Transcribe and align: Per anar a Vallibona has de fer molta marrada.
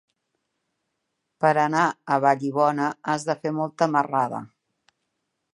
Per 1.45 1.51
anar 1.65 1.83
a 2.15 2.19
Vallibona 2.25 2.89
has 3.13 3.29
de 3.31 3.39
fer 3.45 3.55
molta 3.61 3.93
marrada. 3.99 4.45